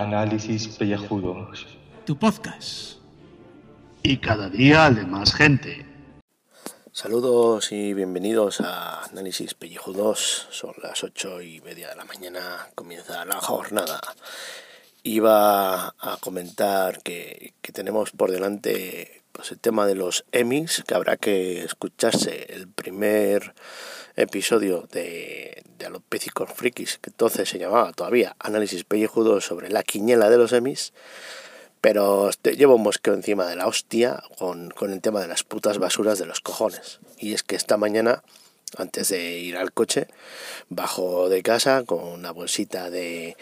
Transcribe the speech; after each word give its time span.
Análisis 0.00 0.68
Pellejudos. 0.68 1.66
Tu 2.06 2.16
podcast. 2.16 2.96
Y 4.02 4.16
cada 4.16 4.48
día 4.48 4.90
de 4.90 5.04
más 5.04 5.34
gente. 5.34 5.84
Saludos 6.92 7.72
y 7.72 7.92
bienvenidos 7.92 8.62
a 8.62 9.04
Análisis 9.04 9.52
Pellejudos. 9.52 10.48
Son 10.50 10.72
las 10.82 11.04
ocho 11.04 11.42
y 11.42 11.60
media 11.60 11.90
de 11.90 11.96
la 11.96 12.06
mañana, 12.06 12.68
comienza 12.74 13.24
la 13.26 13.36
jornada. 13.36 14.00
Iba 15.02 15.88
a 15.88 16.16
comentar 16.20 17.02
que, 17.02 17.52
que 17.60 17.72
tenemos 17.72 18.12
por 18.12 18.30
delante 18.30 19.22
pues, 19.32 19.52
el 19.52 19.58
tema 19.58 19.86
de 19.86 19.94
los 19.94 20.24
Emmys, 20.32 20.84
que 20.86 20.94
habrá 20.94 21.18
que 21.18 21.64
escucharse 21.64 22.46
el 22.54 22.66
primer 22.66 23.54
episodio 24.16 24.88
de, 24.92 25.62
de 25.78 25.86
Alopécicos 25.86 26.50
Frikis, 26.52 26.98
que 26.98 27.10
entonces 27.10 27.48
se 27.48 27.58
llamaba 27.58 27.92
todavía 27.92 28.36
Análisis 28.38 28.84
Pellejudo 28.84 29.40
sobre 29.40 29.70
la 29.70 29.82
quiñela 29.82 30.30
de 30.30 30.38
los 30.38 30.52
Emmys, 30.52 30.92
pero 31.80 32.30
llevo 32.56 32.76
un 32.76 32.82
mosqueo 32.84 33.14
encima 33.14 33.46
de 33.46 33.56
la 33.56 33.66
hostia 33.66 34.22
con, 34.38 34.70
con 34.70 34.92
el 34.92 35.00
tema 35.00 35.20
de 35.20 35.28
las 35.28 35.42
putas 35.42 35.78
basuras 35.78 36.18
de 36.18 36.26
los 36.26 36.40
cojones. 36.40 37.00
Y 37.18 37.34
es 37.34 37.42
que 37.42 37.56
esta 37.56 37.76
mañana, 37.76 38.22
antes 38.76 39.08
de 39.08 39.38
ir 39.38 39.56
al 39.56 39.72
coche, 39.72 40.06
bajo 40.68 41.28
de 41.28 41.42
casa 41.42 41.82
con 41.84 42.04
una 42.04 42.30
bolsita 42.30 42.88
de, 42.88 43.36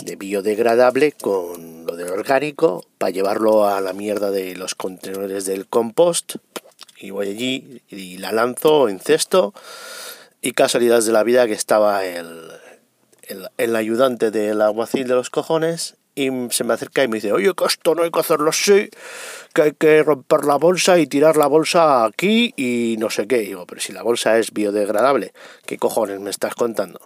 de 0.00 0.16
biodegradable 0.16 1.12
con 1.12 1.84
lo 1.84 1.96
del 1.96 2.10
orgánico 2.10 2.84
para 2.98 3.10
llevarlo 3.10 3.66
a 3.66 3.80
la 3.80 3.92
mierda 3.92 4.30
de 4.30 4.54
los 4.54 4.74
contenedores 4.74 5.44
del 5.44 5.66
compost 5.66 6.36
y 7.02 7.10
voy 7.10 7.28
allí 7.28 7.82
y 7.88 8.18
la 8.18 8.32
lanzo 8.32 8.88
en 8.88 9.00
cesto 9.00 9.52
y 10.40 10.52
casualidades 10.52 11.04
de 11.04 11.12
la 11.12 11.24
vida 11.24 11.46
que 11.46 11.52
estaba 11.52 12.04
el, 12.04 12.50
el, 13.58 13.76
ayudante 13.76 14.30
del 14.30 14.62
aguacil 14.62 15.08
de 15.08 15.14
los 15.14 15.28
cojones 15.28 15.96
y 16.14 16.30
se 16.50 16.64
me 16.64 16.74
acerca 16.74 17.02
y 17.02 17.08
me 17.08 17.16
dice, 17.16 17.32
oye, 17.32 17.52
que 17.54 17.64
esto 17.64 17.94
no 17.94 18.04
hay 18.04 18.10
que 18.10 18.20
hacerlo 18.20 18.50
así, 18.50 18.88
que 19.54 19.62
hay 19.62 19.72
que 19.72 20.02
romper 20.02 20.44
la 20.44 20.56
bolsa 20.56 20.98
y 20.98 21.06
tirar 21.06 21.36
la 21.36 21.46
bolsa 21.46 22.04
aquí 22.04 22.52
y 22.56 22.96
no 22.98 23.10
sé 23.10 23.26
qué. 23.26 23.42
Y 23.42 23.46
digo, 23.46 23.66
pero 23.66 23.80
si 23.80 23.92
la 23.92 24.02
bolsa 24.02 24.38
es 24.38 24.52
biodegradable, 24.52 25.32
¿qué 25.66 25.78
cojones 25.78 26.20
me 26.20 26.30
estás 26.30 26.54
contando? 26.54 27.00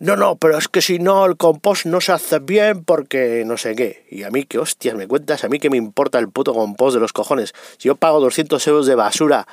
No, 0.00 0.14
no, 0.14 0.36
pero 0.36 0.56
es 0.56 0.68
que 0.68 0.80
si 0.80 1.00
no 1.00 1.26
el 1.26 1.36
compost 1.36 1.84
no 1.86 2.00
se 2.00 2.12
hace 2.12 2.38
bien 2.38 2.84
porque 2.84 3.42
no 3.44 3.56
sé 3.56 3.74
qué. 3.74 4.06
Y 4.10 4.22
a 4.22 4.30
mí, 4.30 4.44
¿qué 4.44 4.58
hostias 4.58 4.94
me 4.94 5.08
cuentas? 5.08 5.42
A 5.42 5.48
mí 5.48 5.58
que 5.58 5.70
me 5.70 5.76
importa 5.76 6.20
el 6.20 6.28
puto 6.28 6.54
compost 6.54 6.94
de 6.94 7.00
los 7.00 7.12
cojones. 7.12 7.52
Si 7.78 7.88
yo 7.88 7.96
pago 7.96 8.20
200 8.20 8.64
euros 8.68 8.86
de 8.86 8.94
basura, 8.94 9.48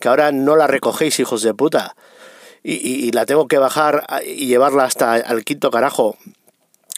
que 0.00 0.08
ahora 0.08 0.32
no 0.32 0.56
la 0.56 0.66
recogéis, 0.66 1.20
hijos 1.20 1.42
de 1.42 1.52
puta, 1.52 1.96
y, 2.62 2.74
y, 2.74 3.10
la 3.12 3.26
tengo 3.26 3.46
que 3.48 3.58
bajar 3.58 4.04
y 4.26 4.46
llevarla 4.46 4.84
hasta 4.84 5.18
el 5.18 5.44
quinto 5.44 5.70
carajo. 5.70 6.16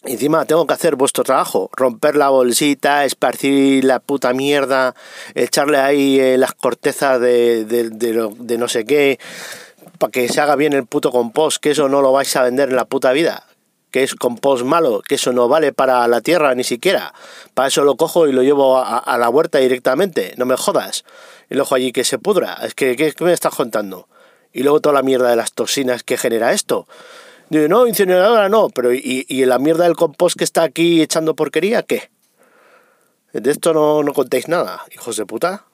Encima 0.04 0.44
tengo 0.44 0.66
que 0.66 0.74
hacer 0.74 0.96
vuestro 0.96 1.22
trabajo, 1.22 1.70
romper 1.76 2.16
la 2.16 2.28
bolsita, 2.28 3.04
esparcir 3.04 3.84
la 3.84 4.00
puta 4.00 4.32
mierda, 4.32 4.96
echarle 5.34 5.78
ahí 5.78 6.18
eh, 6.18 6.36
las 6.38 6.54
cortezas 6.54 7.20
de, 7.20 7.64
de, 7.64 7.90
de, 7.90 8.12
lo, 8.12 8.30
de 8.30 8.58
no 8.58 8.66
sé 8.66 8.84
qué, 8.84 9.20
para 10.02 10.10
que 10.10 10.28
se 10.28 10.40
haga 10.40 10.56
bien 10.56 10.72
el 10.72 10.84
puto 10.84 11.12
compost, 11.12 11.62
que 11.62 11.70
eso 11.70 11.88
no 11.88 12.02
lo 12.02 12.10
vais 12.10 12.34
a 12.34 12.42
vender 12.42 12.70
en 12.70 12.74
la 12.74 12.86
puta 12.86 13.12
vida, 13.12 13.46
que 13.92 14.02
es 14.02 14.16
compost 14.16 14.64
malo, 14.64 15.00
que 15.00 15.14
eso 15.14 15.32
no 15.32 15.46
vale 15.46 15.72
para 15.72 16.08
la 16.08 16.20
tierra 16.20 16.56
ni 16.56 16.64
siquiera. 16.64 17.14
Para 17.54 17.68
eso 17.68 17.84
lo 17.84 17.94
cojo 17.94 18.26
y 18.26 18.32
lo 18.32 18.42
llevo 18.42 18.78
a, 18.78 19.16
la 19.16 19.28
huerta 19.28 19.58
directamente, 19.58 20.34
no 20.38 20.44
me 20.44 20.56
jodas. 20.56 21.04
Y 21.48 21.54
lo 21.54 21.64
allí 21.70 21.92
que 21.92 22.02
se 22.02 22.18
pudra. 22.18 22.54
Es 22.64 22.74
que, 22.74 22.96
¿qué, 22.96 23.12
qué 23.12 23.22
me 23.22 23.32
estás 23.32 23.54
contando? 23.54 24.08
Y 24.52 24.64
luego 24.64 24.80
toda 24.80 24.94
la 24.94 25.02
mierda 25.02 25.30
de 25.30 25.36
las 25.36 25.52
toxinas 25.52 26.02
que 26.02 26.18
genera 26.18 26.52
esto. 26.52 26.88
Digo, 27.48 27.68
no, 27.68 27.86
incineradora 27.86 28.48
no, 28.48 28.70
pero 28.70 28.92
¿y, 28.92 29.24
y 29.28 29.44
la 29.44 29.60
mierda 29.60 29.84
del 29.84 29.94
compost 29.94 30.36
que 30.36 30.42
está 30.42 30.64
aquí 30.64 31.00
echando 31.00 31.36
porquería, 31.36 31.84
qué? 31.84 32.10
De 33.32 33.48
esto 33.48 33.72
no, 33.72 34.02
no 34.02 34.12
contéis 34.14 34.48
nada, 34.48 34.84
hijos 34.90 35.16
de 35.16 35.26
puta. 35.26 35.64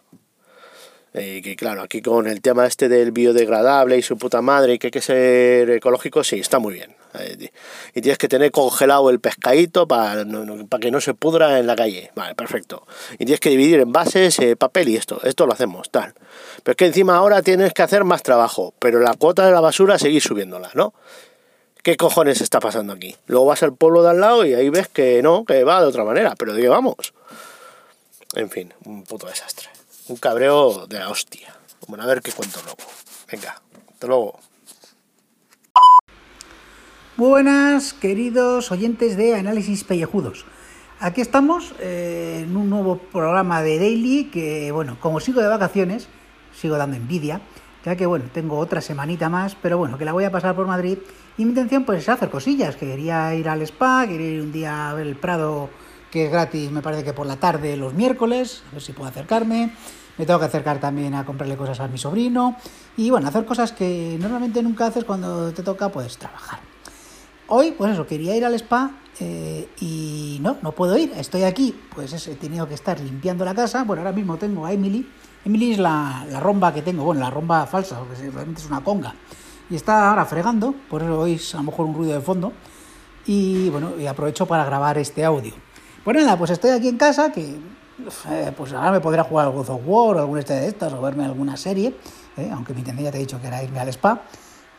Eh, 1.18 1.42
que 1.42 1.56
claro, 1.56 1.82
aquí 1.82 2.00
con 2.00 2.26
el 2.28 2.40
tema 2.40 2.66
este 2.66 2.88
del 2.88 3.12
biodegradable 3.12 3.98
y 3.98 4.02
su 4.02 4.16
puta 4.16 4.40
madre 4.40 4.74
y 4.74 4.78
que 4.78 4.86
hay 4.88 4.90
que 4.92 5.00
ser 5.00 5.68
ecológico, 5.70 6.22
sí, 6.22 6.38
está 6.38 6.58
muy 6.58 6.74
bien. 6.74 6.94
Eh, 7.18 7.50
y 7.94 8.00
tienes 8.00 8.18
que 8.18 8.28
tener 8.28 8.50
congelado 8.52 9.10
el 9.10 9.18
pescadito 9.18 9.88
para 9.88 10.24
no, 10.24 10.68
que 10.80 10.90
no 10.90 11.00
se 11.00 11.14
pudra 11.14 11.58
en 11.58 11.66
la 11.66 11.74
calle. 11.74 12.12
Vale, 12.14 12.34
perfecto. 12.34 12.86
Y 13.14 13.18
tienes 13.18 13.40
que 13.40 13.50
dividir 13.50 13.80
en 13.80 13.92
bases, 13.92 14.38
eh, 14.38 14.56
papel 14.56 14.88
y 14.90 14.96
esto. 14.96 15.20
Esto 15.24 15.46
lo 15.46 15.52
hacemos, 15.52 15.90
tal. 15.90 16.14
Pero 16.62 16.72
es 16.72 16.76
que 16.76 16.86
encima 16.86 17.16
ahora 17.16 17.42
tienes 17.42 17.72
que 17.72 17.82
hacer 17.82 18.04
más 18.04 18.22
trabajo, 18.22 18.74
pero 18.78 19.00
la 19.00 19.14
cuota 19.14 19.44
de 19.44 19.52
la 19.52 19.60
basura 19.60 19.98
seguir 19.98 20.22
subiéndola, 20.22 20.70
¿no? 20.74 20.94
¿Qué 21.82 21.96
cojones 21.96 22.40
está 22.40 22.60
pasando 22.60 22.92
aquí? 22.92 23.16
Luego 23.26 23.46
vas 23.46 23.62
al 23.62 23.74
pueblo 23.74 24.02
de 24.02 24.10
al 24.10 24.20
lado 24.20 24.44
y 24.44 24.54
ahí 24.54 24.68
ves 24.68 24.88
que 24.88 25.22
no, 25.22 25.44
que 25.44 25.64
va 25.64 25.80
de 25.80 25.86
otra 25.86 26.04
manera, 26.04 26.34
pero 26.36 26.52
¿de 26.52 26.68
vamos? 26.68 27.14
En 28.34 28.50
fin, 28.50 28.74
un 28.84 29.04
puto 29.04 29.26
desastre. 29.26 29.78
Un 30.08 30.16
cabreo 30.16 30.86
de 30.86 30.98
la 30.98 31.10
hostia. 31.10 31.54
Bueno, 31.86 32.04
a 32.04 32.06
ver 32.06 32.22
qué 32.22 32.32
cuento 32.32 32.60
luego. 32.64 32.78
Venga, 33.30 33.60
hasta 33.92 34.06
luego. 34.06 34.38
Buenas, 37.19 37.92
queridos 37.92 38.72
oyentes 38.72 39.18
de 39.18 39.34
Análisis 39.34 39.84
Pellejudos. 39.84 40.47
Aquí 40.98 41.20
estamos 41.20 41.74
eh, 41.78 42.41
en 42.44 42.56
un 42.56 42.70
nuevo 42.70 42.97
programa 42.97 43.60
de 43.60 43.78
Daily 43.78 44.30
que, 44.32 44.72
bueno, 44.72 44.97
como 44.98 45.20
sigo 45.20 45.42
de 45.42 45.48
vacaciones, 45.48 46.08
sigo 46.54 46.78
dando 46.78 46.97
envidia, 46.97 47.42
ya 47.84 47.94
que, 47.94 48.06
bueno, 48.06 48.24
tengo 48.32 48.58
otra 48.58 48.80
semanita 48.80 49.28
más, 49.28 49.56
pero 49.60 49.76
bueno, 49.76 49.98
que 49.98 50.06
la 50.06 50.12
voy 50.12 50.24
a 50.24 50.32
pasar 50.32 50.56
por 50.56 50.66
Madrid 50.66 50.98
y 51.36 51.44
mi 51.44 51.50
intención 51.50 51.84
pues 51.84 52.00
es 52.00 52.08
hacer 52.08 52.30
cosillas, 52.30 52.76
que 52.76 52.86
quería 52.86 53.34
ir 53.34 53.48
al 53.48 53.60
spa, 53.62 54.06
quería 54.08 54.30
ir 54.30 54.41
un 54.41 54.52
día 54.52 54.88
a 54.88 54.94
ver 54.94 55.06
el 55.06 55.16
Prado, 55.16 55.68
que 56.10 56.26
es 56.26 56.32
gratis, 56.32 56.70
me 56.70 56.82
parece 56.82 57.04
que 57.04 57.12
por 57.12 57.26
la 57.26 57.36
tarde 57.36 57.76
los 57.76 57.94
miércoles, 57.94 58.62
a 58.70 58.72
ver 58.72 58.82
si 58.82 58.92
puedo 58.92 59.08
acercarme. 59.08 59.72
Me 60.19 60.26
tengo 60.26 60.41
que 60.41 60.46
acercar 60.46 60.80
también 60.80 61.14
a 61.14 61.24
comprarle 61.24 61.56
cosas 61.56 61.78
a 61.78 61.86
mi 61.86 61.96
sobrino 61.96 62.56
y 62.96 63.08
bueno, 63.08 63.28
hacer 63.28 63.44
cosas 63.44 63.70
que 63.70 64.16
normalmente 64.20 64.60
nunca 64.64 64.86
haces 64.86 65.04
cuando 65.04 65.52
te 65.52 65.62
toca 65.62 65.91
pues 65.91 66.18
trabajar. 66.18 66.58
Hoy, 67.47 67.70
pues 67.70 67.92
eso, 67.92 68.04
quería 68.04 68.36
ir 68.36 68.44
al 68.44 68.54
spa 68.54 68.91
eh, 69.20 69.68
y 69.80 70.38
no, 70.42 70.58
no 70.60 70.72
puedo 70.72 70.98
ir. 70.98 71.12
Estoy 71.16 71.44
aquí, 71.44 71.74
pues 71.94 72.26
he 72.26 72.34
tenido 72.34 72.66
que 72.66 72.74
estar 72.74 72.98
limpiando 72.98 73.44
la 73.44 73.54
casa. 73.54 73.84
Bueno, 73.84 74.02
ahora 74.02 74.12
mismo 74.12 74.36
tengo 74.36 74.66
a 74.66 74.72
Emily. 74.72 75.08
Emily 75.44 75.72
es 75.72 75.78
la, 75.78 76.26
la 76.28 76.41
romba 76.41 76.74
que 76.74 76.82
tengo, 76.82 77.04
bueno, 77.04 77.20
la 77.20 77.30
romba 77.30 77.64
falsa, 77.66 78.00
porque 78.00 78.16
realmente 78.28 78.60
es 78.60 78.66
una 78.66 78.82
conga. 78.82 79.14
Y 79.70 79.76
está 79.76 80.10
ahora 80.10 80.26
fregando, 80.26 80.74
por 80.91 81.02
eso 81.02 81.20
oís 81.20 81.54
a 81.54 81.58
lo 81.58 81.64
mejor 81.64 81.86
un 81.86 81.94
ruido 81.94 82.14
de 82.14 82.20
fondo. 82.20 82.52
Y 83.24 83.70
bueno, 83.70 83.92
y 83.98 84.06
aprovecho 84.06 84.47
para 84.47 84.64
grabar 84.64 84.98
este 84.98 85.24
audio. 85.24 85.52
Pues 86.08 86.24
nada, 86.24 86.38
pues 86.38 86.52
estoy 86.52 86.70
aquí 86.70 86.88
en 86.88 86.96
casa, 86.96 87.30
que 87.30 87.60
eh, 88.30 88.52
pues 88.56 88.72
ahora 88.72 88.92
me 88.92 89.00
podrá 89.00 89.24
jugar 89.24 89.44
al 89.44 89.52
God 89.52 89.69
of 89.69 89.82
War 89.84 90.16
o 90.16 90.20
alguna 90.20 90.41
de 90.41 90.66
estas, 90.66 90.91
o 90.91 91.02
verme 91.02 91.26
alguna 91.26 91.54
serie, 91.58 91.94
eh, 92.38 92.50
aunque 92.50 92.72
mi 92.72 92.82
ya 92.82 93.10
te 93.10 93.19
he 93.19 93.20
dicho 93.20 93.38
que 93.38 93.46
era 93.46 93.62
irme 93.62 93.78
al 93.78 93.88
spa 93.91 94.22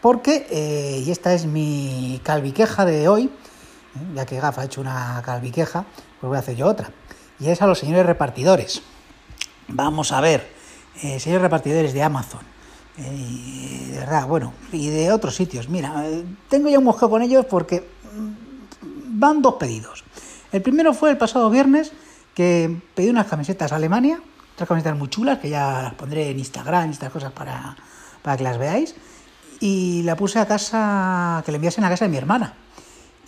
porque, 0.01 0.47
eh, 0.49 1.03
y 1.05 1.11
esta 1.11 1.31
es 1.35 1.45
mi 1.45 2.19
calviqueja 2.23 2.83
de 2.83 3.07
hoy, 3.07 3.29
ya 4.15 4.25
que 4.25 4.39
Gaf 4.39 4.57
ha 4.57 4.63
hecho 4.63 4.81
una 4.81 5.21
calviqueja, 5.23 5.85
pues 6.19 6.29
voy 6.29 6.35
a 6.35 6.39
hacer 6.39 6.55
yo 6.55 6.65
otra, 6.65 6.89
y 7.39 7.49
es 7.49 7.61
a 7.61 7.67
los 7.67 7.77
señores 7.77 8.07
repartidores. 8.07 8.81
Vamos 9.67 10.11
a 10.11 10.21
ver, 10.21 10.51
señores 10.95 11.43
repartidores 11.43 11.93
de 11.93 12.01
Amazon, 12.01 12.41
eh, 12.97 13.89
de 13.91 13.99
verdad, 13.99 14.25
bueno, 14.25 14.53
y 14.71 14.89
de 14.89 15.11
otros 15.11 15.35
sitios. 15.35 15.69
Mira, 15.69 15.93
tengo 16.49 16.69
ya 16.69 16.79
un 16.79 16.85
mosqueo 16.85 17.07
con 17.07 17.21
ellos 17.21 17.45
porque 17.45 17.87
mm, 18.15 19.19
van 19.19 19.43
dos 19.43 19.53
pedidos. 19.59 20.05
El 20.51 20.61
primero 20.61 20.93
fue 20.93 21.11
el 21.11 21.17
pasado 21.17 21.49
viernes, 21.49 21.91
que 22.33 22.81
pedí 22.95 23.09
unas 23.09 23.27
camisetas 23.27 23.71
a 23.71 23.75
Alemania, 23.75 24.19
otras 24.53 24.67
camisetas 24.67 24.97
muy 24.97 25.09
chulas, 25.09 25.39
que 25.39 25.49
ya 25.49 25.83
las 25.83 25.93
pondré 25.93 26.29
en 26.29 26.39
Instagram 26.39 26.89
y 26.89 26.93
estas 26.93 27.11
cosas 27.11 27.31
para, 27.31 27.75
para 28.21 28.37
que 28.37 28.43
las 28.43 28.57
veáis 28.57 28.95
y 29.59 30.03
la 30.03 30.15
puse 30.15 30.39
a 30.39 30.47
casa, 30.47 31.43
que 31.45 31.51
le 31.51 31.57
enviasen 31.57 31.83
a 31.83 31.89
casa 31.89 32.05
de 32.05 32.11
mi 32.11 32.17
hermana. 32.17 32.55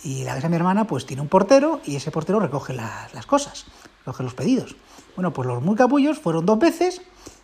Y 0.02 0.24
la 0.24 0.34
casa 0.34 0.48
de 0.48 0.50
mi 0.50 0.56
hermana 0.56 0.86
pues 0.86 1.06
tiene 1.06 1.22
un 1.22 1.28
portero 1.28 1.80
y 1.84 1.96
ese 1.96 2.10
portero 2.10 2.40
recoge 2.40 2.72
las, 2.72 3.14
las 3.14 3.26
cosas, 3.26 3.66
recoge 4.00 4.24
los 4.24 4.34
pedidos. 4.34 4.74
Bueno, 5.14 5.32
pues 5.32 5.46
los 5.46 5.62
muy 5.62 5.76
capullos 5.76 6.18
fueron 6.18 6.44
dos 6.44 6.58
veces, 6.58 7.02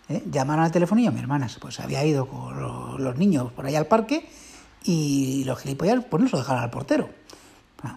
¿eh? 0.08 0.24
llamaron 0.30 0.64
al 0.64 0.72
teléfono 0.72 1.00
y 1.00 1.06
a 1.06 1.10
mi 1.10 1.20
hermana 1.20 1.48
pues 1.60 1.78
había 1.78 2.04
ido 2.04 2.26
con 2.26 2.60
los, 2.60 2.98
los 2.98 3.16
niños 3.16 3.52
por 3.52 3.66
ahí 3.66 3.76
al 3.76 3.86
parque 3.86 4.28
y 4.82 5.44
los 5.44 5.58
gilipollas 5.60 6.04
pues 6.04 6.22
no 6.22 6.28
se 6.28 6.32
lo 6.32 6.42
dejaron 6.42 6.64
al 6.64 6.70
portero. 6.70 7.08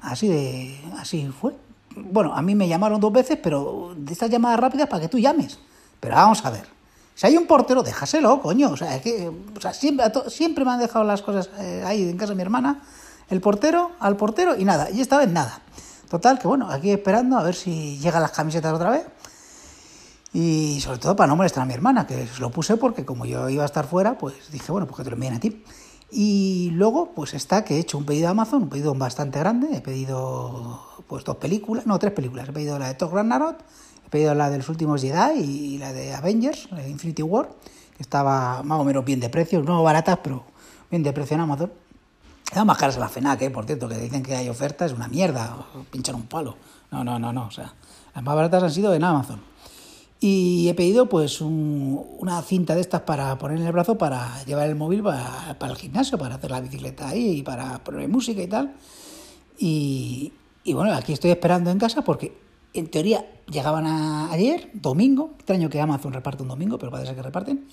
Así 0.04 0.27
de, 0.27 0.80
así 1.00 1.27
fue. 1.30 1.54
Bueno, 1.95 2.33
a 2.33 2.41
mí 2.41 2.55
me 2.55 2.67
llamaron 2.67 2.99
dos 2.99 3.11
veces, 3.11 3.38
pero 3.41 3.93
de 3.95 4.13
estas 4.13 4.29
llamadas 4.29 4.59
rápidas 4.59 4.88
para 4.88 5.01
que 5.01 5.09
tú 5.09 5.19
llames. 5.19 5.59
Pero 5.99 6.15
vamos 6.15 6.43
a 6.45 6.49
ver. 6.49 6.65
Si 7.15 7.27
hay 7.27 7.38
un 7.38 7.45
portero, 7.45 7.83
déjaselo, 7.83 8.41
coño. 8.41 8.71
O 8.71 8.77
sea, 8.77 8.95
es 8.95 9.01
que 9.01 9.29
o 9.29 9.61
sea, 9.61 9.73
siempre, 9.73 10.05
siempre 10.27 10.65
me 10.65 10.71
han 10.71 10.79
dejado 10.79 11.05
las 11.05 11.21
cosas 11.21 11.49
eh, 11.59 11.83
ahí 11.85 12.09
en 12.09 12.17
casa 12.17 12.31
de 12.31 12.35
mi 12.35 12.41
hermana. 12.41 12.81
El 13.29 13.41
portero, 13.41 13.91
al 13.99 14.17
portero 14.17 14.55
y 14.57 14.65
nada. 14.65 14.89
Y 14.89 15.01
esta 15.01 15.17
vez 15.17 15.29
nada. 15.29 15.61
Total, 16.09 16.39
que 16.39 16.47
bueno, 16.47 16.69
aquí 16.69 16.91
esperando 16.91 17.38
a 17.38 17.43
ver 17.43 17.55
si 17.55 17.97
llegan 17.99 18.21
las 18.21 18.31
camisetas 18.31 18.73
otra 18.73 18.89
vez. 18.89 19.05
Y 20.33 20.79
sobre 20.81 20.99
todo 20.99 21.15
para 21.15 21.27
no 21.27 21.35
molestar 21.35 21.63
a 21.63 21.65
mi 21.65 21.73
hermana, 21.73 22.07
que 22.07 22.27
lo 22.39 22.49
puse 22.49 22.77
porque 22.77 23.05
como 23.05 23.25
yo 23.25 23.49
iba 23.49 23.63
a 23.63 23.65
estar 23.65 23.85
fuera, 23.85 24.17
pues 24.17 24.35
dije, 24.51 24.71
bueno, 24.71 24.88
pues 24.88 24.97
que 24.97 25.03
te 25.03 25.09
lo 25.09 25.15
envíen 25.15 25.35
a 25.35 25.39
ti. 25.39 25.63
Y 26.12 26.72
luego, 26.72 27.13
pues 27.16 27.34
está 27.34 27.63
que 27.63 27.75
he 27.75 27.80
hecho 27.80 27.98
un 27.98 28.06
pedido 28.06 28.28
a 28.28 28.31
Amazon, 28.31 28.63
un 28.63 28.69
pedido 28.69 28.94
bastante 28.94 29.40
grande. 29.40 29.69
He 29.72 29.81
pedido 29.81 30.81
pues 31.08 31.24
dos 31.24 31.38
películas, 31.38 31.86
no, 31.86 31.98
tres 32.00 32.12
películas. 32.12 32.50
He 32.50 32.52
pedido 32.52 32.78
la 32.78 32.90
de 32.90 32.96
Thor 32.96 33.13
Ragnarok, 33.13 33.60
he 34.06 34.10
pedido 34.10 34.36
la 34.36 34.50
de 34.50 34.58
los 34.58 34.68
últimos 34.68 35.02
Jedi 35.02 35.40
y 35.40 35.78
la 35.78 35.94
de 35.94 36.13
Avengers, 36.13 36.69
la 36.72 36.80
de 36.80 36.90
Infinity 36.90 37.24
War, 37.24 37.50
que 37.96 38.04
estaba 38.04 38.62
más 38.63 38.80
o 38.80 38.84
menos 38.84 39.06
bien 39.06 39.22
de 39.22 39.30
precio, 39.30 39.63
no 39.63 39.81
baratas, 39.84 40.19
pero 40.22 40.44
bien 40.90 41.02
de 41.02 41.13
precio 41.13 41.36
en 41.36 41.42
Amazon. 41.42 41.72
Eran 42.52 42.68
más 42.68 42.78
caras 42.78 42.98
a 42.98 43.00
la 43.00 43.08
FENAC, 43.08 43.44
¿eh? 43.44 43.50
por 43.50 43.66
cierto, 43.66 43.88
que 43.88 43.96
dicen 43.96 44.22
que 44.22 44.36
hay 44.36 44.50
ofertas, 44.50 44.92
es 44.92 44.98
una 44.98 45.08
mierda, 45.08 45.66
pinchan 45.90 46.16
un 46.16 46.28
palo. 46.28 46.58
No, 46.92 47.06
no, 47.06 47.18
no, 47.18 47.31
no, 47.31 47.46
o 47.46 47.52
sea, 47.52 47.74
las 48.13 48.24
más 48.24 48.36
baratas 48.36 48.63
han 48.63 48.72
sido 48.72 48.94
en 48.94 49.04
Amazon. 49.06 49.50
Y 50.23 50.69
he 50.69 50.75
pedido 50.75 51.09
pues 51.09 51.41
una 51.41 52.44
cinta 52.44 52.75
de 52.75 52.81
estas 52.81 53.01
para 53.01 53.35
poner 53.39 53.57
en 53.57 53.65
el 53.65 53.71
brazo 53.71 53.97
para 53.97 54.44
llevar 54.45 54.69
el 54.69 54.75
móvil 54.75 55.01
para, 55.01 55.57
el 55.59 55.75
gimnasio, 55.75 56.15
para 56.19 56.35
hacer 56.35 56.51
la 56.51 56.62
bicicleta 56.62 57.09
ahí 57.09 57.39
y 57.39 57.41
para 57.41 57.83
poner 57.83 58.07
música 58.07 58.39
y 58.39 58.47
tal. 58.47 58.75
Y, 59.57 60.31
bueno, 60.68 60.94
aquí 60.94 61.13
estoy 61.13 61.31
esperando 61.31 61.71
en 61.71 61.79
casa 61.79 62.03
porque 62.03 62.38
en 62.75 62.91
teoría 62.91 63.25
llegaban 63.50 63.88
ayer, 64.31 64.69
domingo, 64.73 65.31
extraño 65.38 65.69
que 65.71 65.81
Amazon 65.81 66.13
reparte 66.13 66.44
un 66.44 66.50
domingo, 66.50 66.77
pero 66.77 66.91
parece 66.91 67.15
que 67.15 67.21
reparten. 67.24 67.65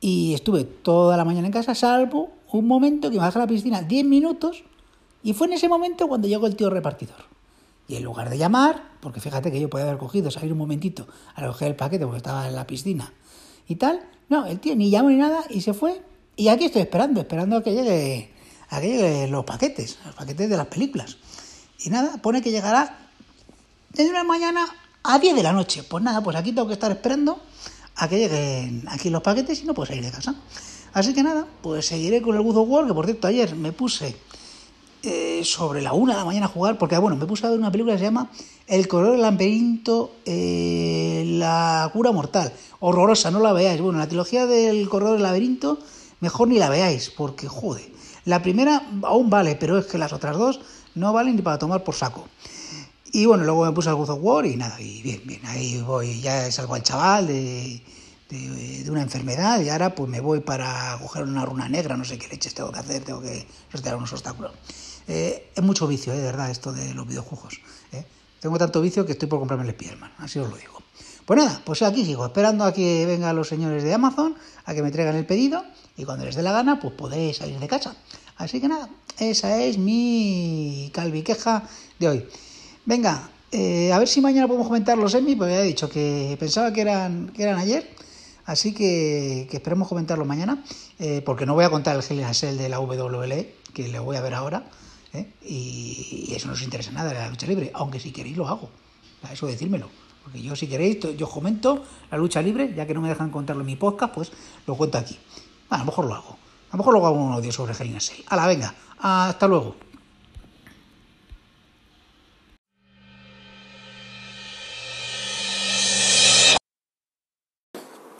Y 0.00 0.34
estuve 0.34 0.62
toda 0.62 1.16
la 1.16 1.24
mañana 1.24 1.48
en 1.48 1.52
casa, 1.52 1.74
salvo 1.74 2.30
un 2.52 2.68
momento 2.68 3.10
que 3.10 3.16
me 3.16 3.24
bajé 3.24 3.40
a 3.40 3.42
la 3.42 3.48
piscina 3.48 3.82
10 3.82 4.04
minutos 4.04 4.62
y 5.24 5.32
fue 5.32 5.48
en 5.48 5.54
ese 5.54 5.68
momento 5.68 6.06
cuando 6.06 6.28
llegó 6.28 6.46
el 6.46 6.54
tío 6.54 6.70
repartidor. 6.70 7.24
Y 7.88 7.96
en 7.96 8.04
lugar 8.04 8.30
de 8.30 8.38
llamar, 8.38 8.91
porque 9.02 9.20
fíjate 9.20 9.50
que 9.50 9.60
yo 9.60 9.68
podía 9.68 9.86
haber 9.86 9.98
cogido, 9.98 10.30
salir 10.30 10.52
un 10.52 10.58
momentito 10.58 11.08
a 11.34 11.40
recoger 11.40 11.68
el 11.68 11.74
paquete 11.74 12.04
porque 12.04 12.18
estaba 12.18 12.46
en 12.46 12.54
la 12.54 12.68
piscina 12.68 13.12
y 13.66 13.74
tal, 13.74 14.00
no, 14.28 14.46
el 14.46 14.60
tío 14.60 14.76
ni 14.76 14.90
llamó 14.90 15.10
ni 15.10 15.16
nada 15.16 15.42
y 15.50 15.60
se 15.60 15.74
fue. 15.74 16.00
Y 16.36 16.48
aquí 16.48 16.66
estoy 16.66 16.82
esperando, 16.82 17.20
esperando 17.20 17.56
a 17.56 17.62
que 17.64 17.72
llegue, 17.74 18.32
a 18.70 18.80
que 18.80 18.86
lleguen 18.86 19.30
los 19.32 19.44
paquetes, 19.44 19.98
los 20.06 20.14
paquetes 20.14 20.48
de 20.48 20.56
las 20.56 20.68
películas. 20.68 21.16
Y 21.80 21.90
nada, 21.90 22.16
pone 22.22 22.40
que 22.40 22.52
llegará 22.52 23.10
desde 23.90 24.08
una 24.08 24.22
mañana 24.22 24.64
a 25.02 25.18
10 25.18 25.34
de 25.34 25.42
la 25.42 25.52
noche. 25.52 25.82
Pues 25.82 26.02
nada, 26.02 26.22
pues 26.22 26.36
aquí 26.36 26.52
tengo 26.52 26.68
que 26.68 26.74
estar 26.74 26.92
esperando 26.92 27.42
a 27.96 28.08
que 28.08 28.18
lleguen 28.18 28.84
aquí 28.88 29.10
los 29.10 29.20
paquetes 29.20 29.62
y 29.62 29.66
no 29.66 29.74
puedo 29.74 29.86
salir 29.86 30.04
de 30.04 30.12
casa. 30.12 30.36
Así 30.92 31.12
que 31.12 31.24
nada, 31.24 31.44
pues 31.60 31.86
seguiré 31.86 32.22
con 32.22 32.36
el 32.36 32.42
God 32.42 32.56
of 32.58 32.86
que 32.86 32.94
por 32.94 33.04
cierto 33.06 33.26
ayer 33.26 33.56
me 33.56 33.72
puse 33.72 34.14
eh, 35.02 35.42
sobre 35.44 35.82
la 35.82 35.92
una 35.92 36.12
de 36.12 36.20
la 36.20 36.24
mañana 36.24 36.46
a 36.46 36.48
jugar, 36.48 36.78
porque 36.78 36.96
bueno, 36.98 37.16
me 37.16 37.26
puse 37.26 37.46
a 37.46 37.50
ver 37.50 37.58
una 37.58 37.72
película 37.72 37.94
que 37.94 37.98
se 37.98 38.04
llama 38.04 38.30
El 38.66 38.86
corredor 38.86 39.14
del 39.14 39.22
laberinto, 39.22 40.12
eh, 40.24 41.24
la 41.26 41.90
cura 41.92 42.12
mortal. 42.12 42.52
Horrorosa, 42.80 43.30
no 43.30 43.40
la 43.40 43.52
veáis. 43.52 43.80
Bueno, 43.80 43.98
la 43.98 44.06
trilogía 44.06 44.46
del 44.46 44.88
corredor 44.88 45.14
del 45.14 45.24
laberinto, 45.24 45.78
mejor 46.20 46.48
ni 46.48 46.58
la 46.58 46.68
veáis, 46.68 47.10
porque 47.10 47.48
joder. 47.48 47.90
La 48.24 48.42
primera 48.42 48.88
aún 49.02 49.30
vale, 49.30 49.56
pero 49.56 49.78
es 49.78 49.86
que 49.86 49.98
las 49.98 50.12
otras 50.12 50.36
dos 50.36 50.60
no 50.94 51.12
valen 51.12 51.36
ni 51.36 51.42
para 51.42 51.58
tomar 51.58 51.82
por 51.82 51.94
saco. 51.94 52.28
Y 53.12 53.26
bueno, 53.26 53.44
luego 53.44 53.66
me 53.66 53.72
puse 53.72 53.88
al 53.88 53.96
God 53.96 54.10
of 54.10 54.18
War 54.22 54.46
y 54.46 54.56
nada, 54.56 54.80
y 54.80 55.02
bien, 55.02 55.20
bien, 55.24 55.44
ahí 55.44 55.82
voy, 55.82 56.20
ya 56.20 56.50
salgo 56.50 56.74
al 56.74 56.82
chaval 56.82 57.26
de, 57.26 57.82
de, 58.30 58.90
una 58.90 59.02
enfermedad 59.02 59.60
y 59.60 59.68
ahora 59.68 59.94
pues 59.94 60.08
me 60.08 60.20
voy 60.20 60.40
para 60.40 60.96
coger 61.00 61.24
una 61.24 61.44
runa 61.44 61.68
negra, 61.68 61.96
no 61.96 62.04
sé 62.04 62.18
qué 62.18 62.28
leches 62.28 62.54
tengo 62.54 62.72
que 62.72 62.78
hacer, 62.78 63.04
tengo 63.04 63.20
que 63.20 63.46
sortear 63.70 63.96
unos 63.96 64.12
obstáculos. 64.12 64.52
Eh, 65.08 65.50
es 65.54 65.62
mucho 65.62 65.86
vicio, 65.86 66.12
eh, 66.12 66.16
de 66.16 66.24
verdad, 66.24 66.50
esto 66.50 66.72
de 66.72 66.94
los 66.94 67.06
videojuegos. 67.06 67.60
Eh. 67.92 68.04
Tengo 68.40 68.58
tanto 68.58 68.80
vicio 68.80 69.04
que 69.06 69.12
estoy 69.12 69.28
por 69.28 69.38
comprarme 69.38 69.64
el 69.66 69.72
Spiderman, 69.72 70.12
así 70.18 70.38
os 70.38 70.48
lo 70.48 70.56
digo. 70.56 70.80
Pues 71.24 71.38
nada, 71.38 71.62
pues 71.64 71.82
aquí 71.82 72.04
sigo, 72.04 72.26
esperando 72.26 72.64
a 72.64 72.72
que 72.72 73.06
vengan 73.06 73.36
los 73.36 73.48
señores 73.48 73.84
de 73.84 73.94
Amazon, 73.94 74.34
a 74.64 74.74
que 74.74 74.82
me 74.82 74.90
traigan 74.90 75.14
el 75.16 75.26
pedido, 75.26 75.64
y 75.96 76.04
cuando 76.04 76.24
les 76.24 76.34
dé 76.34 76.42
la 76.42 76.52
gana, 76.52 76.80
pues 76.80 76.94
podéis 76.94 77.36
salir 77.36 77.58
de 77.58 77.68
casa. 77.68 77.94
Así 78.36 78.60
que 78.60 78.68
nada, 78.68 78.88
esa 79.18 79.62
es 79.62 79.78
mi 79.78 80.90
calviqueja 80.92 81.62
de 81.98 82.08
hoy. 82.08 82.28
Venga, 82.84 83.30
a 83.52 83.98
ver 83.98 84.08
si 84.08 84.20
mañana 84.20 84.48
podemos 84.48 84.66
comentar 84.66 84.98
los 84.98 85.14
Emmy, 85.14 85.36
porque 85.36 85.52
ya 85.52 85.60
he 85.60 85.64
dicho 85.64 85.88
que 85.88 86.36
pensaba 86.40 86.72
que 86.72 86.80
eran, 86.80 87.28
que 87.28 87.44
eran 87.44 87.58
ayer, 87.58 87.88
así 88.44 88.74
que, 88.74 89.48
esperemos 89.52 89.86
comentarlo 89.86 90.24
mañana, 90.24 90.64
porque 91.24 91.46
no 91.46 91.54
voy 91.54 91.64
a 91.64 91.70
contar 91.70 91.94
el 91.96 92.20
Hell 92.20 92.58
de 92.58 92.68
la 92.68 92.80
WWE, 92.80 93.54
que 93.72 93.86
le 93.86 93.98
voy 94.00 94.16
a 94.16 94.20
ver 94.20 94.34
ahora, 94.34 94.64
¿eh? 95.12 95.32
y, 95.42 96.32
eso 96.34 96.46
no 96.48 96.54
os 96.54 96.62
interesa 96.62 96.90
nada 96.90 97.12
la 97.12 97.28
lucha 97.28 97.46
libre, 97.46 97.70
aunque 97.74 98.00
si 98.00 98.10
queréis 98.12 98.36
lo 98.36 98.48
hago, 98.48 98.70
eso 99.30 99.46
decírmelo. 99.46 99.88
Porque 100.22 100.40
yo 100.40 100.54
si 100.54 100.68
queréis, 100.68 100.98
yo 101.16 101.28
comento 101.28 101.84
la 102.10 102.16
lucha 102.16 102.40
libre, 102.40 102.72
ya 102.74 102.86
que 102.86 102.94
no 102.94 103.00
me 103.00 103.08
dejan 103.08 103.30
contarlo 103.30 103.62
en 103.62 103.66
mi 103.66 103.76
podcast, 103.76 104.14
pues 104.14 104.32
lo 104.66 104.76
cuento 104.76 104.98
aquí. 104.98 105.18
a 105.70 105.78
lo 105.78 105.84
mejor 105.84 106.06
lo 106.06 106.14
hago. 106.14 106.38
A 106.70 106.76
lo 106.76 106.78
mejor 106.78 106.94
luego 106.94 107.06
hago 107.08 107.16
un 107.16 107.32
audio 107.32 107.52
sobre 107.52 107.74
Helena 107.74 107.98
A 108.28 108.36
la 108.36 108.46
venga, 108.46 108.74
hasta 108.98 109.46
luego. 109.48 109.76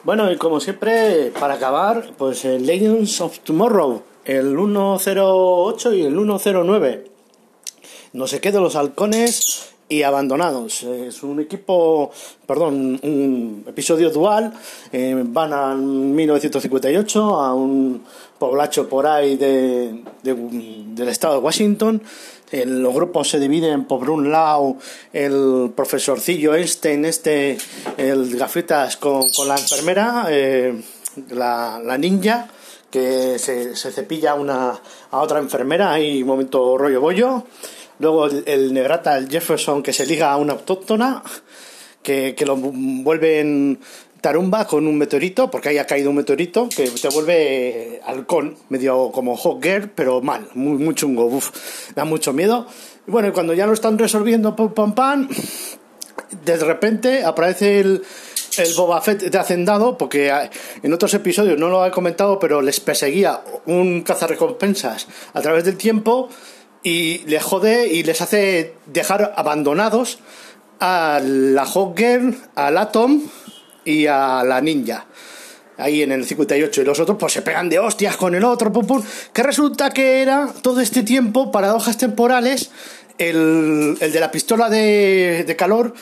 Bueno, 0.04 0.32
y 0.32 0.36
como 0.36 0.58
siempre, 0.58 1.32
para 1.38 1.54
acabar, 1.54 2.14
pues 2.18 2.44
el 2.44 2.66
Legends 2.66 3.20
of 3.20 3.38
Tomorrow, 3.38 4.02
el 4.24 4.56
108 4.56 5.94
y 5.94 6.02
el 6.02 6.14
109. 6.14 7.04
No 8.12 8.26
se 8.26 8.40
queden 8.40 8.62
los 8.62 8.76
halcones 8.76 9.72
y 9.88 10.02
abandonados. 10.02 10.82
Es 10.82 11.22
un 11.22 11.40
equipo, 11.40 12.10
perdón, 12.46 12.98
un 13.02 13.64
episodio 13.66 14.10
dual. 14.10 14.52
Eh, 14.92 15.22
van 15.26 15.52
a 15.52 15.74
1958 15.74 17.20
a 17.40 17.54
un 17.54 18.02
poblacho 18.38 18.88
por 18.88 19.06
ahí 19.06 19.36
de, 19.36 20.02
del 20.22 21.08
estado 21.08 21.34
de 21.34 21.40
Washington. 21.40 22.02
los 22.52 22.94
grupos 22.94 23.28
se 23.28 23.38
dividen 23.38 23.84
por 23.84 24.08
un 24.10 24.30
lado 24.30 24.76
el 25.12 25.72
profesorcillo 25.74 26.54
Einstein, 26.54 27.04
este, 27.04 27.56
el 27.96 28.36
gafitas 28.36 28.96
con, 28.96 29.28
con 29.30 29.48
la 29.48 29.56
enfermera, 29.56 30.26
eh, 30.28 30.74
la, 31.30 31.80
la 31.82 31.98
ninja 31.98 32.50
que 32.92 33.38
se, 33.38 33.74
se 33.74 33.90
cepilla 33.90 34.34
una, 34.34 34.78
a 35.10 35.18
otra 35.18 35.40
enfermera, 35.40 35.92
hay 35.92 36.22
un 36.22 36.28
momento 36.28 36.76
rollo 36.76 37.00
bollo. 37.00 37.44
Luego 37.98 38.26
el, 38.26 38.74
negrata, 38.74 39.16
el 39.16 39.28
Jefferson, 39.28 39.82
que 39.82 39.92
se 39.92 40.06
liga 40.06 40.30
a 40.30 40.36
una 40.36 40.52
autóctona, 40.52 41.22
que, 42.02 42.34
que 42.36 42.44
lo 42.44 42.56
vuelven 42.56 43.80
tarumba 44.20 44.66
con 44.66 44.86
un 44.86 44.98
meteorito, 44.98 45.50
porque 45.50 45.70
ahí 45.70 45.78
ha 45.78 45.86
caído 45.86 46.10
un 46.10 46.16
meteorito 46.16 46.68
que 46.68 46.88
te 46.88 47.08
vuelve 47.08 48.00
halcón, 48.04 48.56
medio 48.68 49.10
como 49.10 49.36
Girl, 49.60 49.90
pero 49.94 50.20
mal, 50.20 50.48
muy, 50.54 50.78
muy 50.78 50.94
chungo, 50.94 51.40
da 51.94 52.04
mucho 52.04 52.32
miedo. 52.32 52.66
Y 53.08 53.10
bueno, 53.10 53.32
cuando 53.32 53.54
ya 53.54 53.66
lo 53.66 53.72
están 53.72 53.98
resolviendo, 53.98 54.54
pam, 54.54 54.74
pam, 54.74 54.94
pam, 54.94 55.28
de 56.44 56.56
repente 56.56 57.24
aparece 57.24 57.80
el, 57.80 58.02
el 58.58 58.74
Boba 58.74 59.00
Fett 59.00 59.22
de 59.22 59.38
Hacendado, 59.38 59.96
porque 59.96 60.32
en 60.82 60.92
otros 60.92 61.14
episodios 61.14 61.58
no 61.58 61.68
lo 61.68 61.86
he 61.86 61.90
comentado, 61.90 62.38
pero 62.38 62.62
les 62.62 62.80
perseguía 62.80 63.42
un 63.66 64.02
cazarrecompensas 64.02 65.06
a 65.32 65.40
través 65.40 65.64
del 65.64 65.76
tiempo 65.76 66.28
y 66.82 67.18
les 67.26 67.42
jode 67.42 67.88
y 67.88 68.02
les 68.02 68.20
hace 68.20 68.74
dejar 68.86 69.32
abandonados 69.36 70.18
a 70.80 71.20
la 71.22 71.64
Hawk 71.64 71.96
Girl, 71.96 72.36
al 72.54 72.78
Atom 72.78 73.22
y 73.84 74.06
a 74.06 74.42
la 74.44 74.60
Ninja. 74.60 75.06
Ahí 75.78 76.02
en 76.02 76.12
el 76.12 76.24
58 76.24 76.82
y 76.82 76.84
los 76.84 77.00
otros 77.00 77.16
pues 77.18 77.32
se 77.32 77.42
pegan 77.42 77.68
de 77.68 77.78
hostias 77.78 78.16
con 78.16 78.34
el 78.34 78.44
otro, 78.44 78.72
pum 78.72 78.86
pum. 78.86 79.02
Que 79.32 79.42
resulta 79.42 79.90
que 79.90 80.22
era 80.22 80.52
todo 80.62 80.80
este 80.80 81.02
tiempo, 81.02 81.50
paradojas 81.50 81.96
temporales, 81.96 82.70
el, 83.18 83.96
el 84.00 84.12
de 84.12 84.20
la 84.20 84.30
pistola 84.30 84.68
de, 84.68 85.44
de 85.46 85.56
calor 85.56 85.94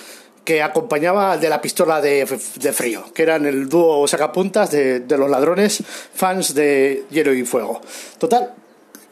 que 0.44 0.62
acompañaba 0.62 1.32
al 1.32 1.40
de 1.40 1.48
la 1.48 1.60
pistola 1.60 2.00
de, 2.00 2.26
frío, 2.26 3.04
que 3.14 3.22
eran 3.22 3.46
el 3.46 3.68
dúo 3.68 4.06
sacapuntas 4.08 4.70
de, 4.70 5.00
de, 5.00 5.18
los 5.18 5.30
ladrones 5.30 5.82
fans 6.14 6.54
de 6.54 7.04
Hielo 7.10 7.32
y 7.34 7.44
Fuego. 7.44 7.80
Total, 8.18 8.54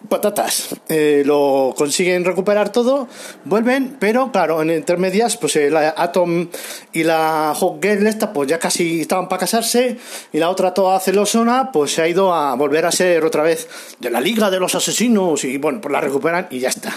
patatas. 0.08 0.76
Eh, 0.88 1.22
lo 1.26 1.74
consiguen 1.76 2.24
recuperar 2.24 2.70
todo, 2.70 3.08
vuelven, 3.44 3.96
pero 3.98 4.30
claro, 4.30 4.62
en 4.62 4.70
intermedias, 4.70 5.36
pues 5.36 5.56
el 5.56 5.76
Atom 5.76 6.48
y 6.92 7.02
la 7.02 7.54
Hawk 7.54 7.82
Girl 7.82 8.06
esta, 8.06 8.32
pues 8.32 8.48
ya 8.48 8.58
casi 8.58 9.00
estaban 9.00 9.28
para 9.28 9.40
casarse, 9.40 9.98
y 10.32 10.38
la 10.38 10.50
otra 10.50 10.72
toda 10.72 11.00
celosona, 11.00 11.72
pues 11.72 11.94
se 11.94 12.02
ha 12.02 12.08
ido 12.08 12.32
a 12.32 12.54
volver 12.54 12.86
a 12.86 12.92
ser 12.92 13.24
otra 13.24 13.42
vez 13.42 13.68
de 13.98 14.10
la 14.10 14.20
Liga 14.20 14.50
de 14.50 14.60
los 14.60 14.74
Asesinos, 14.74 15.44
y 15.44 15.58
bueno, 15.58 15.80
pues 15.80 15.92
la 15.92 16.00
recuperan 16.00 16.46
y 16.50 16.60
ya 16.60 16.68
está. 16.68 16.94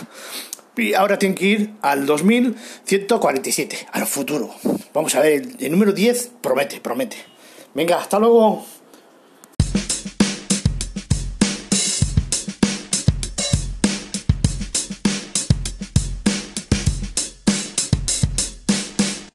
Y 0.77 0.93
ahora 0.93 1.19
tienen 1.19 1.37
que 1.37 1.45
ir 1.45 1.73
al 1.81 2.05
2147, 2.05 3.87
al 3.91 4.07
futuro. 4.07 4.53
Vamos 4.93 5.15
a 5.15 5.19
ver, 5.19 5.47
el 5.59 5.71
número 5.71 5.91
10 5.91 6.31
promete, 6.41 6.79
promete. 6.79 7.17
Venga, 7.73 7.97
hasta 7.97 8.19
luego. 8.19 8.65